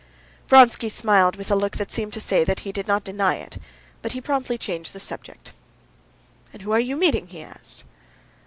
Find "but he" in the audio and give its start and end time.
4.01-4.19